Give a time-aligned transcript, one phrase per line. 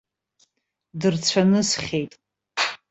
[0.99, 2.11] Дырцәанысхьеит.